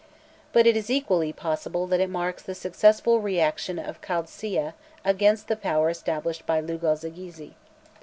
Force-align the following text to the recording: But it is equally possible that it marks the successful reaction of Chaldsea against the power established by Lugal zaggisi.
But 0.51 0.65
it 0.65 0.75
is 0.75 0.89
equally 0.89 1.31
possible 1.31 1.85
that 1.85 1.99
it 1.99 2.09
marks 2.09 2.41
the 2.41 2.55
successful 2.55 3.19
reaction 3.19 3.77
of 3.77 4.01
Chaldsea 4.01 4.73
against 5.05 5.47
the 5.47 5.55
power 5.55 5.91
established 5.91 6.47
by 6.47 6.59
Lugal 6.59 6.95
zaggisi. 6.95 7.53